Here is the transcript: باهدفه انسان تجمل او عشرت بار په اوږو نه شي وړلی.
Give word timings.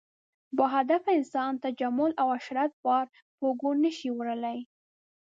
باهدفه 0.57 1.11
انسان 1.17 1.59
تجمل 1.65 2.11
او 2.21 2.27
عشرت 2.37 2.71
بار 2.85 3.05
په 3.37 3.43
اوږو 3.47 3.71
نه 3.83 3.91
شي 3.97 4.09
وړلی. 4.17 4.59